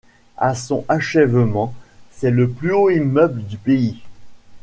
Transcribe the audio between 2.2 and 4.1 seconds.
le plus haut immeuble du pays.